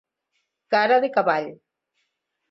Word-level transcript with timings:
Cara 0.75 0.97
de 1.03 1.09
cavall. 1.17 1.45